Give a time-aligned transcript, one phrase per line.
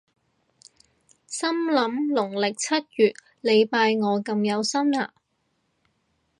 [1.27, 5.13] 心諗農曆七月你拜我咁有心呀？